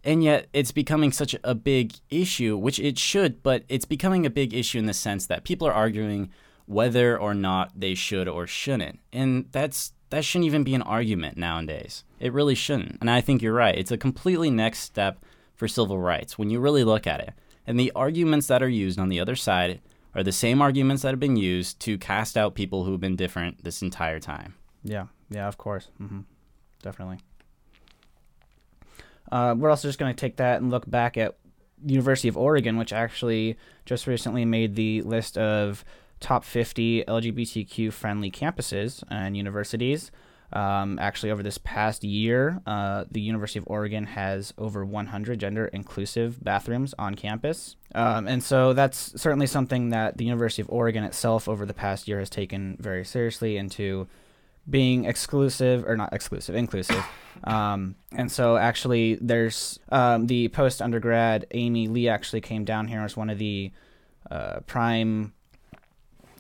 And 0.04 0.22
yet 0.22 0.48
it's 0.52 0.70
becoming 0.70 1.12
such 1.12 1.34
a 1.42 1.54
big 1.54 1.94
issue, 2.10 2.54
which 2.54 2.78
it 2.78 2.98
should, 2.98 3.42
but 3.42 3.64
it's 3.70 3.86
becoming 3.86 4.26
a 4.26 4.30
big 4.30 4.52
issue 4.52 4.78
in 4.78 4.84
the 4.84 4.92
sense 4.92 5.24
that 5.28 5.44
people 5.44 5.66
are 5.66 5.72
arguing 5.72 6.28
whether 6.66 7.18
or 7.18 7.32
not 7.32 7.72
they 7.74 7.94
should 7.94 8.28
or 8.28 8.46
shouldn't. 8.46 9.00
And 9.14 9.46
that's 9.50 9.93
that 10.10 10.24
shouldn't 10.24 10.46
even 10.46 10.64
be 10.64 10.74
an 10.74 10.82
argument 10.82 11.36
nowadays. 11.36 12.04
It 12.20 12.32
really 12.32 12.54
shouldn't. 12.54 12.98
And 13.00 13.10
I 13.10 13.20
think 13.20 13.42
you're 13.42 13.54
right. 13.54 13.76
It's 13.76 13.90
a 13.90 13.98
completely 13.98 14.50
next 14.50 14.80
step 14.80 15.24
for 15.54 15.68
civil 15.68 15.98
rights 15.98 16.38
when 16.38 16.50
you 16.50 16.60
really 16.60 16.84
look 16.84 17.06
at 17.06 17.20
it. 17.20 17.32
And 17.66 17.78
the 17.78 17.92
arguments 17.94 18.46
that 18.48 18.62
are 18.62 18.68
used 18.68 18.98
on 18.98 19.08
the 19.08 19.20
other 19.20 19.36
side 19.36 19.80
are 20.14 20.22
the 20.22 20.32
same 20.32 20.62
arguments 20.62 21.02
that 21.02 21.10
have 21.10 21.20
been 21.20 21.36
used 21.36 21.80
to 21.80 21.98
cast 21.98 22.36
out 22.36 22.54
people 22.54 22.84
who've 22.84 23.00
been 23.00 23.16
different 23.16 23.64
this 23.64 23.82
entire 23.82 24.20
time. 24.20 24.54
Yeah, 24.82 25.06
yeah, 25.30 25.48
of 25.48 25.58
course. 25.58 25.88
Mm-hmm. 26.00 26.20
Definitely. 26.82 27.18
Uh, 29.32 29.54
we're 29.56 29.70
also 29.70 29.88
just 29.88 29.98
going 29.98 30.14
to 30.14 30.20
take 30.20 30.36
that 30.36 30.60
and 30.60 30.70
look 30.70 30.88
back 30.88 31.16
at 31.16 31.36
University 31.84 32.28
of 32.28 32.36
Oregon, 32.36 32.76
which 32.76 32.92
actually 32.92 33.56
just 33.84 34.06
recently 34.06 34.44
made 34.44 34.76
the 34.76 35.02
list 35.02 35.36
of 35.38 35.84
top 36.24 36.42
50 36.42 37.04
LGBTQ 37.04 37.92
friendly 37.92 38.30
campuses 38.30 39.04
and 39.10 39.36
universities. 39.36 40.10
Um, 40.54 40.98
actually, 40.98 41.30
over 41.30 41.42
this 41.42 41.58
past 41.58 42.02
year, 42.02 42.62
uh, 42.66 43.04
the 43.10 43.20
University 43.20 43.58
of 43.58 43.66
Oregon 43.68 44.06
has 44.06 44.54
over 44.56 44.86
100 44.86 45.38
gender 45.38 45.66
inclusive 45.66 46.42
bathrooms 46.42 46.94
on 46.98 47.14
campus. 47.14 47.76
Um, 47.94 48.26
and 48.26 48.42
so 48.42 48.72
that's 48.72 49.20
certainly 49.20 49.46
something 49.46 49.90
that 49.90 50.16
the 50.16 50.24
University 50.24 50.62
of 50.62 50.70
Oregon 50.70 51.04
itself 51.04 51.46
over 51.46 51.66
the 51.66 51.74
past 51.74 52.08
year 52.08 52.20
has 52.20 52.30
taken 52.30 52.78
very 52.80 53.04
seriously 53.04 53.58
into 53.58 54.06
being 54.70 55.04
exclusive 55.04 55.84
or 55.86 55.94
not 55.94 56.14
exclusive, 56.14 56.54
inclusive. 56.54 57.04
Um, 57.42 57.96
and 58.12 58.32
so 58.32 58.56
actually, 58.56 59.18
there's 59.20 59.78
um, 59.90 60.26
the 60.26 60.48
post 60.48 60.80
undergrad 60.80 61.46
Amy 61.50 61.86
Lee 61.88 62.08
actually 62.08 62.40
came 62.40 62.64
down 62.64 62.88
here 62.88 63.02
as 63.02 63.14
one 63.14 63.28
of 63.28 63.38
the 63.38 63.72
uh, 64.30 64.60
prime 64.60 65.34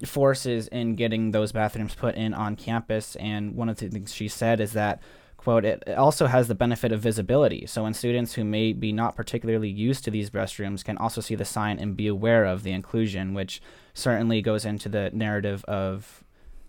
forces 0.04 0.68
in 0.68 0.94
getting 0.94 1.30
those 1.30 1.52
bathrooms 1.52 1.94
put 1.94 2.14
in 2.14 2.34
on 2.34 2.56
campus. 2.56 3.16
And 3.16 3.54
one 3.54 3.68
of 3.68 3.76
the 3.76 3.88
things 3.88 4.14
she 4.14 4.28
said 4.28 4.60
is 4.60 4.72
that 4.72 5.02
quote 5.44 5.66
it 5.66 5.86
also 5.90 6.26
has 6.26 6.48
the 6.48 6.54
benefit 6.54 6.90
of 6.90 7.00
visibility 7.00 7.66
so 7.66 7.82
when 7.82 7.92
students 7.92 8.32
who 8.32 8.42
may 8.42 8.72
be 8.72 8.92
not 8.92 9.14
particularly 9.14 9.68
used 9.68 10.02
to 10.02 10.10
these 10.10 10.30
restrooms 10.30 10.82
can 10.82 10.96
also 10.96 11.20
see 11.20 11.34
the 11.34 11.44
sign 11.44 11.78
and 11.78 11.98
be 11.98 12.06
aware 12.06 12.46
of 12.46 12.62
the 12.62 12.72
inclusion 12.72 13.34
which 13.34 13.60
certainly 13.92 14.40
goes 14.40 14.64
into 14.64 14.88
the 14.88 15.10
narrative 15.12 15.62
of 15.64 16.24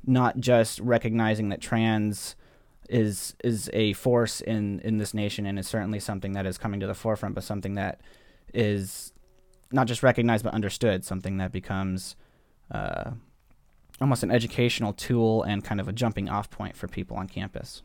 not 0.06 0.38
just 0.42 0.82
recognizing 0.82 1.48
that 1.48 1.62
trans 1.62 2.36
is 2.90 3.34
is 3.46 3.70
a 3.72 3.94
force 3.94 4.42
in 4.42 4.82
in 4.82 4.98
this 4.98 5.14
nation 5.14 5.46
and 5.46 5.58
is 5.58 5.68
certainly 5.68 6.00
something 6.00 6.34
that 6.34 6.46
is 6.46 6.58
coming 6.58 6.82
to 6.82 6.88
the 6.88 6.94
forefront 6.94 7.34
but 7.34 7.46
something 7.46 7.76
that 7.76 8.02
is 8.54 9.14
not 9.72 9.88
just 9.88 10.04
recognized 10.04 10.44
but 10.44 10.54
understood 10.54 11.06
something 11.06 11.38
that 11.38 11.52
becomes 11.52 12.18
uh, 12.72 13.12
almost 14.02 14.24
an 14.24 14.32
educational 14.32 14.94
tool 14.94 15.44
and 15.44 15.64
kind 15.64 15.80
of 15.80 15.88
a 15.88 15.94
jumping 15.94 16.30
off 16.30 16.50
point 16.50 16.76
for 16.76 16.88
people 16.88 17.16
on 17.18 17.28
campus 17.28 17.82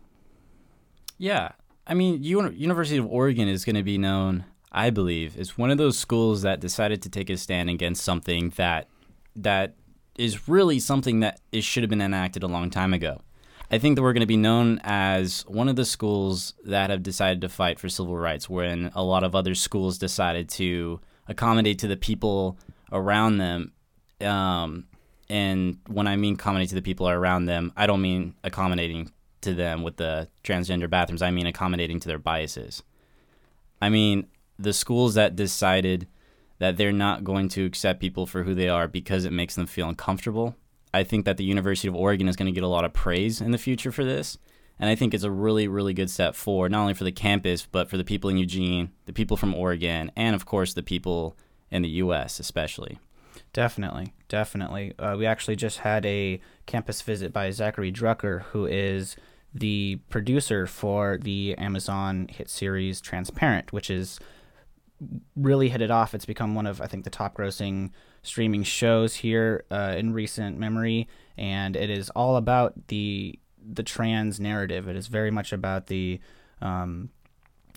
yeah, 1.20 1.50
I 1.86 1.92
mean, 1.92 2.24
Uni- 2.24 2.56
University 2.56 2.96
of 2.96 3.06
Oregon 3.06 3.46
is 3.46 3.66
going 3.66 3.76
to 3.76 3.82
be 3.82 3.98
known, 3.98 4.46
I 4.72 4.88
believe, 4.88 5.38
as 5.38 5.58
one 5.58 5.70
of 5.70 5.76
those 5.76 5.98
schools 5.98 6.40
that 6.42 6.60
decided 6.60 7.02
to 7.02 7.10
take 7.10 7.28
a 7.28 7.36
stand 7.36 7.68
against 7.68 8.02
something 8.02 8.54
that 8.56 8.88
that 9.36 9.74
is 10.16 10.48
really 10.48 10.80
something 10.80 11.20
that 11.20 11.38
it 11.52 11.62
should 11.62 11.82
have 11.82 11.90
been 11.90 12.00
enacted 12.00 12.42
a 12.42 12.48
long 12.48 12.70
time 12.70 12.94
ago. 12.94 13.20
I 13.70 13.76
think 13.76 13.96
that 13.96 14.02
we're 14.02 14.14
going 14.14 14.22
to 14.22 14.26
be 14.26 14.38
known 14.38 14.80
as 14.82 15.42
one 15.46 15.68
of 15.68 15.76
the 15.76 15.84
schools 15.84 16.54
that 16.64 16.88
have 16.88 17.02
decided 17.02 17.42
to 17.42 17.50
fight 17.50 17.78
for 17.78 17.90
civil 17.90 18.16
rights, 18.16 18.48
when 18.48 18.90
a 18.94 19.04
lot 19.04 19.22
of 19.22 19.34
other 19.34 19.54
schools 19.54 19.98
decided 19.98 20.48
to 20.50 21.00
accommodate 21.28 21.78
to 21.80 21.86
the 21.86 21.98
people 21.98 22.58
around 22.90 23.36
them. 23.36 23.72
Um, 24.22 24.86
and 25.30 25.78
when 25.86 26.08
I 26.08 26.16
mean 26.16 26.34
accommodate 26.34 26.70
to 26.70 26.74
the 26.74 26.82
people 26.82 27.08
around 27.08 27.46
them, 27.46 27.72
I 27.76 27.86
don't 27.86 28.02
mean 28.02 28.34
accommodating 28.42 29.12
to 29.42 29.54
them 29.54 29.84
with 29.84 29.96
the 29.96 30.28
transgender 30.42 30.90
bathrooms. 30.90 31.22
I 31.22 31.30
mean, 31.30 31.46
accommodating 31.46 32.00
to 32.00 32.08
their 32.08 32.18
biases. 32.18 32.82
I 33.80 33.90
mean, 33.90 34.26
the 34.58 34.72
schools 34.72 35.14
that 35.14 35.36
decided 35.36 36.08
that 36.58 36.76
they're 36.76 36.92
not 36.92 37.22
going 37.22 37.48
to 37.50 37.64
accept 37.64 38.00
people 38.00 38.26
for 38.26 38.42
who 38.42 38.54
they 38.54 38.68
are 38.68 38.88
because 38.88 39.24
it 39.24 39.32
makes 39.32 39.54
them 39.54 39.66
feel 39.66 39.88
uncomfortable. 39.88 40.56
I 40.92 41.04
think 41.04 41.24
that 41.26 41.36
the 41.36 41.44
University 41.44 41.86
of 41.86 41.94
Oregon 41.94 42.28
is 42.28 42.34
going 42.34 42.52
to 42.52 42.54
get 42.54 42.64
a 42.64 42.68
lot 42.68 42.84
of 42.84 42.92
praise 42.92 43.40
in 43.40 43.52
the 43.52 43.56
future 43.56 43.92
for 43.92 44.04
this. 44.04 44.36
And 44.80 44.90
I 44.90 44.96
think 44.96 45.14
it's 45.14 45.24
a 45.24 45.30
really, 45.30 45.68
really 45.68 45.94
good 45.94 46.10
step 46.10 46.34
forward, 46.34 46.72
not 46.72 46.80
only 46.80 46.94
for 46.94 47.04
the 47.04 47.12
campus, 47.12 47.68
but 47.70 47.88
for 47.88 47.96
the 47.96 48.04
people 48.04 48.30
in 48.30 48.36
Eugene, 48.36 48.90
the 49.06 49.12
people 49.12 49.36
from 49.36 49.54
Oregon, 49.54 50.10
and 50.16 50.34
of 50.34 50.44
course, 50.44 50.74
the 50.74 50.82
people 50.82 51.36
in 51.70 51.82
the 51.82 51.88
U.S., 51.88 52.40
especially. 52.40 52.98
Definitely, 53.52 54.14
definitely. 54.28 54.94
Uh, 54.98 55.16
we 55.18 55.26
actually 55.26 55.56
just 55.56 55.78
had 55.78 56.06
a 56.06 56.40
campus 56.66 57.02
visit 57.02 57.32
by 57.32 57.48
Zackary 57.48 57.92
Drucker, 57.92 58.42
who 58.42 58.66
is 58.66 59.16
the 59.52 59.98
producer 60.08 60.66
for 60.66 61.18
the 61.20 61.56
Amazon 61.58 62.28
hit 62.30 62.48
series 62.48 63.00
Transparent, 63.00 63.72
which 63.72 63.90
is 63.90 64.20
really 65.34 65.70
hit 65.70 65.80
it 65.80 65.90
off. 65.90 66.14
It's 66.14 66.26
become 66.26 66.54
one 66.54 66.66
of 66.66 66.80
I 66.80 66.86
think 66.86 67.04
the 67.04 67.10
top 67.10 67.36
grossing 67.36 67.90
streaming 68.22 68.62
shows 68.62 69.16
here 69.16 69.64
uh, 69.70 69.94
in 69.96 70.12
recent 70.12 70.58
memory, 70.58 71.08
and 71.36 71.74
it 71.74 71.90
is 71.90 72.10
all 72.10 72.36
about 72.36 72.86
the 72.88 73.38
the 73.72 73.82
trans 73.82 74.38
narrative. 74.38 74.88
It 74.88 74.96
is 74.96 75.08
very 75.08 75.30
much 75.30 75.52
about 75.52 75.88
the 75.88 76.20
um, 76.62 77.10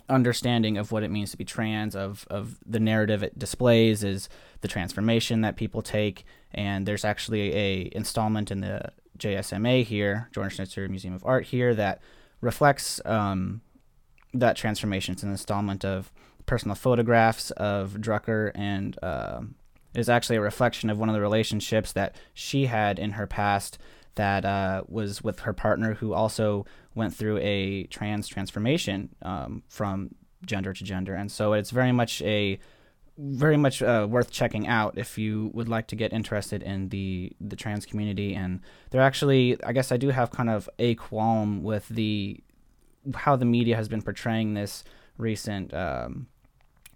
understanding 0.08 0.76
of 0.76 0.92
what 0.92 1.02
it 1.02 1.10
means 1.10 1.30
to 1.30 1.36
be 1.36 1.44
trans, 1.44 1.96
of 1.96 2.26
of 2.30 2.58
the 2.66 2.80
narrative 2.80 3.22
it 3.22 3.38
displays, 3.38 4.04
is 4.04 4.28
the 4.60 4.68
transformation 4.68 5.40
that 5.42 5.56
people 5.56 5.82
take, 5.82 6.24
and 6.52 6.86
there's 6.86 7.04
actually 7.04 7.54
a 7.54 7.90
installment 7.92 8.50
in 8.50 8.60
the 8.60 8.92
JSMA 9.18 9.84
here, 9.84 10.28
George 10.32 10.56
Schnitzer 10.56 10.88
Museum 10.88 11.14
of 11.14 11.24
Art 11.24 11.46
here, 11.46 11.74
that 11.74 12.00
reflects 12.40 13.00
um, 13.04 13.62
that 14.32 14.56
transformation. 14.56 15.12
It's 15.12 15.22
an 15.22 15.30
installment 15.30 15.84
of 15.84 16.12
personal 16.46 16.74
photographs 16.74 17.50
of 17.52 17.92
Drucker 18.00 18.52
and 18.54 18.98
uh, 19.02 19.42
is 19.94 20.08
actually 20.08 20.36
a 20.36 20.40
reflection 20.40 20.90
of 20.90 20.98
one 20.98 21.08
of 21.08 21.14
the 21.14 21.20
relationships 21.20 21.92
that 21.92 22.16
she 22.34 22.66
had 22.66 22.98
in 22.98 23.12
her 23.12 23.26
past 23.26 23.78
that 24.16 24.44
uh, 24.44 24.84
was 24.88 25.22
with 25.22 25.40
her 25.40 25.52
partner 25.52 25.94
who 25.94 26.12
also 26.12 26.66
went 26.94 27.14
through 27.14 27.38
a 27.38 27.84
trans 27.84 28.28
transformation 28.28 29.14
um, 29.22 29.62
from 29.68 30.14
gender 30.44 30.72
to 30.72 30.84
gender. 30.84 31.14
And 31.14 31.30
so 31.30 31.52
it's 31.52 31.70
very 31.70 31.92
much 31.92 32.22
a 32.22 32.58
very 33.16 33.56
much 33.56 33.80
uh, 33.80 34.08
worth 34.10 34.32
checking 34.32 34.66
out 34.66 34.98
if 34.98 35.16
you 35.16 35.50
would 35.54 35.68
like 35.68 35.86
to 35.86 35.96
get 35.96 36.12
interested 36.12 36.62
in 36.62 36.88
the 36.88 37.32
the 37.40 37.56
trans 37.56 37.86
community. 37.86 38.34
And 38.34 38.60
they're 38.90 39.02
actually, 39.02 39.62
I 39.64 39.72
guess, 39.72 39.92
I 39.92 39.96
do 39.96 40.08
have 40.08 40.30
kind 40.30 40.50
of 40.50 40.68
a 40.78 40.94
qualm 40.96 41.62
with 41.62 41.88
the 41.88 42.40
how 43.14 43.36
the 43.36 43.44
media 43.44 43.76
has 43.76 43.88
been 43.88 44.02
portraying 44.02 44.54
this 44.54 44.82
recent 45.18 45.72
um, 45.74 46.26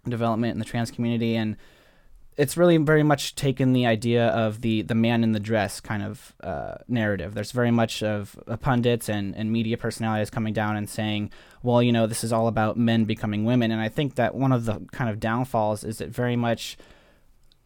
development 0.07 0.53
in 0.53 0.59
the 0.59 0.65
trans 0.65 0.91
community 0.91 1.35
and 1.35 1.55
it's 2.39 2.55
really 2.55 2.77
very 2.77 3.03
much 3.03 3.35
taken 3.35 3.73
the 3.73 3.85
idea 3.85 4.27
of 4.29 4.61
the 4.61 4.81
the 4.83 4.95
man 4.95 5.25
in 5.25 5.33
the 5.33 5.41
dress 5.41 5.81
kind 5.81 6.01
of 6.01 6.33
uh, 6.41 6.75
narrative. 6.87 7.33
There's 7.33 7.51
very 7.51 7.69
much 7.69 8.01
of 8.01 8.39
uh, 8.47 8.55
pundits 8.55 9.09
and, 9.09 9.35
and 9.35 9.51
media 9.51 9.77
personalities 9.77 10.29
coming 10.29 10.53
down 10.53 10.77
and 10.77 10.89
saying, 10.89 11.31
well, 11.63 11.83
you 11.83 11.91
know, 11.91 12.07
this 12.07 12.23
is 12.23 12.31
all 12.31 12.47
about 12.47 12.77
men 12.77 13.03
becoming 13.03 13.43
women. 13.43 13.71
And 13.71 13.81
I 13.81 13.89
think 13.89 14.15
that 14.15 14.35
one 14.35 14.53
of 14.53 14.63
the 14.63 14.79
kind 14.93 15.09
of 15.09 15.19
downfalls 15.19 15.83
is 15.83 15.99
it 15.99 16.11
very 16.11 16.37
much 16.37 16.77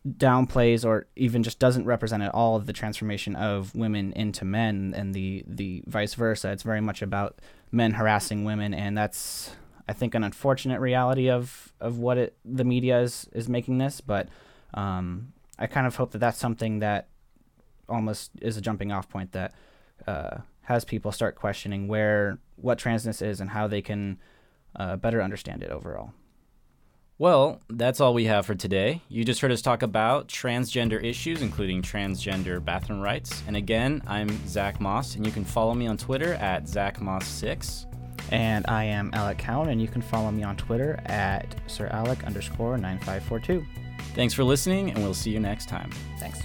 downplays 0.10 0.84
or 0.84 1.06
even 1.16 1.44
just 1.44 1.60
doesn't 1.60 1.86
represent 1.86 2.24
at 2.24 2.34
all 2.34 2.58
the 2.60 2.74
transformation 2.74 3.36
of 3.36 3.76
women 3.76 4.12
into 4.14 4.44
men 4.44 4.96
and 4.98 5.14
the 5.14 5.44
the 5.46 5.84
vice 5.86 6.16
versa. 6.16 6.50
It's 6.50 6.64
very 6.64 6.82
much 6.82 7.04
about 7.04 7.38
men 7.72 7.92
harassing 7.92 8.44
women, 8.44 8.74
and 8.74 8.98
that's 8.98 9.52
I 9.88 9.94
think 9.94 10.16
an 10.16 10.24
unfortunate 10.24 10.80
reality 10.80 11.30
of 11.30 11.72
of 11.80 12.00
what 12.00 12.18
it 12.18 12.36
the 12.44 12.64
media 12.64 13.02
is 13.02 13.30
is 13.34 13.48
making 13.48 13.78
this, 13.78 14.02
but 14.02 14.30
um, 14.74 15.34
I 15.58 15.68
kind 15.68 15.88
of 15.88 15.96
hope 15.96 16.12
that 16.12 16.20
that's 16.20 16.38
something 16.38 16.80
that 16.80 17.08
almost 17.88 18.32
is 18.42 18.58
a 18.58 18.62
jumping 18.62 18.92
off 18.92 19.10
point 19.10 19.32
that 19.34 19.54
uh, 20.08 20.38
has 20.62 20.86
people 20.86 21.12
start 21.12 21.36
questioning 21.36 21.88
where 21.88 22.40
what 22.56 22.80
transness 22.80 23.22
is 23.22 23.40
and 23.40 23.50
how 23.50 23.68
they 23.68 23.82
can 23.82 24.18
uh, 24.76 24.96
better 24.96 25.22
understand 25.22 25.64
it 25.64 25.70
overall. 25.70 26.14
Well, 27.20 27.62
that's 27.70 28.02
all 28.02 28.14
we 28.14 28.26
have 28.26 28.46
for 28.46 28.56
today. 28.56 29.02
You 29.08 29.24
just 29.24 29.40
heard 29.42 29.52
us 29.52 29.62
talk 29.62 29.84
about 29.84 30.28
transgender 30.28 31.02
issues, 31.02 31.42
including 31.42 31.84
transgender 31.84 32.64
bathroom 32.64 33.02
rights. 33.02 33.44
And 33.48 33.56
again, 33.56 34.02
I'm 34.08 34.48
Zach 34.48 34.82
Moss, 34.82 35.16
and 35.16 35.26
you 35.26 35.32
can 35.32 35.46
follow 35.46 35.76
me 35.76 35.86
on 35.86 35.98
Twitter 35.98 36.34
at 36.34 36.64
ZachMoss6. 36.64 37.93
And 38.34 38.66
I 38.68 38.86
am 38.86 39.12
Alec 39.14 39.38
Cowan, 39.38 39.70
and 39.70 39.80
you 39.80 39.88
can 39.88 40.02
follow 40.02 40.32
me 40.32 40.42
on 40.42 40.58
Twitter 40.58 41.00
at 41.06 41.56
SirAlec 41.68 42.26
underscore 42.26 42.80
9542. 42.80 43.64
Thanks 44.16 44.34
for 44.34 44.44
listening, 44.44 44.90
and 44.90 45.04
we'll 45.04 45.14
see 45.14 45.30
you 45.30 45.40
next 45.40 45.70
time. 45.70 45.92
Thanks. 46.18 46.42